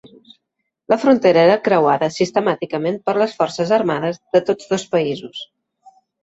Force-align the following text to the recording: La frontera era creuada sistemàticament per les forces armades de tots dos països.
La 0.93 0.97
frontera 1.01 1.43
era 1.49 1.57
creuada 1.67 2.09
sistemàticament 2.15 2.97
per 3.11 3.15
les 3.23 3.37
forces 3.43 3.75
armades 3.79 4.19
de 4.39 4.43
tots 4.49 4.73
dos 4.73 4.87
països. 4.97 5.45